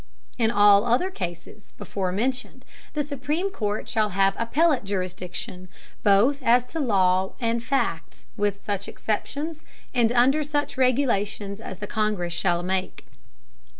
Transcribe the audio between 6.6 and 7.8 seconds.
to Law and